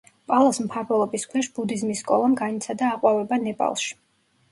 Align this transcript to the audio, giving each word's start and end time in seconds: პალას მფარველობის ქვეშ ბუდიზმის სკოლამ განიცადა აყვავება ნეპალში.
პალას 0.29 0.59
მფარველობის 0.67 1.25
ქვეშ 1.33 1.49
ბუდიზმის 1.57 2.01
სკოლამ 2.05 2.33
განიცადა 2.39 2.89
აყვავება 2.95 3.39
ნეპალში. 3.45 3.93